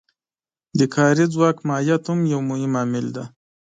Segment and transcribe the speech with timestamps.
[0.79, 3.25] د کاري ځواک ماهیت هم یو مهم عامل دی